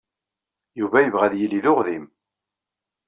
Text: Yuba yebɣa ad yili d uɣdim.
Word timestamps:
Yuba 0.79 0.97
yebɣa 1.05 1.23
ad 1.25 1.33
yili 1.37 1.59
d 1.63 1.65
uɣdim. 1.71 2.05